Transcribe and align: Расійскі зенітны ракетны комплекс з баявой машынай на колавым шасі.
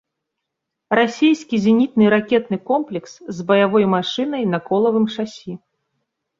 Расійскі 0.99 1.59
зенітны 1.65 2.05
ракетны 2.15 2.57
комплекс 2.71 3.13
з 3.37 3.47
баявой 3.53 3.85
машынай 3.95 4.43
на 4.57 4.65
колавым 4.73 5.09
шасі. 5.21 5.51